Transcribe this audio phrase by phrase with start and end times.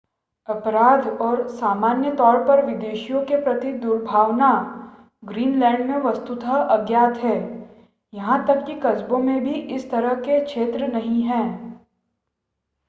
[0.49, 4.49] अपराध और सामान्य तौर पर विदेशियों के प्रति दुर्भावना
[5.23, 7.35] ग्रीनलैंड में वस्तुतः अज्ञात है
[8.13, 11.45] यहां तक कि कस्बों में भी इस तरह के क्षेत्र नहीं हैं